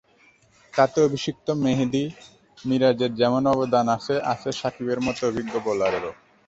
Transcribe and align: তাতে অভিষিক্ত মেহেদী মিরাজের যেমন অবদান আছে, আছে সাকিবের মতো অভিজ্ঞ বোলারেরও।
তাতে 0.73 0.97
অভিষিক্ত 1.03 1.47
মেহেদী 1.63 2.03
মিরাজের 2.65 3.11
যেমন 3.15 3.43
অবদান 3.53 3.85
আছে, 3.95 4.15
আছে 4.33 4.49
সাকিবের 4.59 4.99
মতো 5.01 5.21
অভিজ্ঞ 5.29 5.53
বোলারেরও। 5.65 6.11